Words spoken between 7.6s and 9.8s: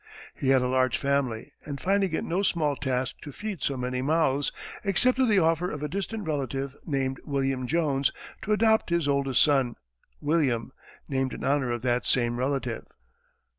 Jones to adopt his oldest son,